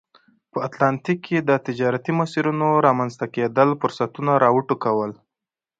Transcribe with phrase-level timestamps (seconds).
[0.51, 5.11] په اتلانتیک کې د تجارتي مسیرونو رامنځته کېدل فرصتونه را وټوکول.